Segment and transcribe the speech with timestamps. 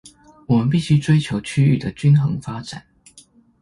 [0.47, 2.85] 我們必須追求區域的均衡發展